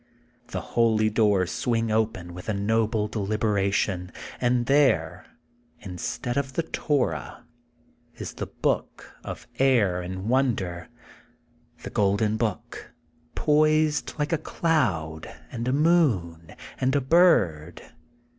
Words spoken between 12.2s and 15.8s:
Book, poised like a cloud and a